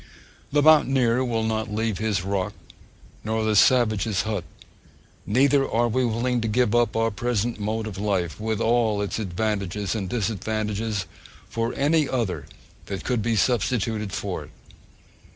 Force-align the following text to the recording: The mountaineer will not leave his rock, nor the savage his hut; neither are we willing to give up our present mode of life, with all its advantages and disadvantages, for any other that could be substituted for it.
The 0.51 0.63
mountaineer 0.63 1.23
will 1.23 1.43
not 1.43 1.71
leave 1.71 1.99
his 1.99 2.23
rock, 2.23 2.53
nor 3.23 3.43
the 3.43 3.55
savage 3.55 4.05
his 4.05 4.23
hut; 4.23 4.43
neither 5.27 5.69
are 5.69 5.87
we 5.87 6.03
willing 6.03 6.41
to 6.41 6.47
give 6.47 6.73
up 6.73 6.95
our 6.95 7.11
present 7.11 7.59
mode 7.59 7.85
of 7.85 7.99
life, 7.99 8.39
with 8.39 8.59
all 8.59 9.03
its 9.03 9.19
advantages 9.19 9.93
and 9.93 10.09
disadvantages, 10.09 11.05
for 11.49 11.71
any 11.75 12.09
other 12.09 12.47
that 12.87 13.03
could 13.03 13.21
be 13.21 13.35
substituted 13.35 14.11
for 14.11 14.45
it. 14.45 14.51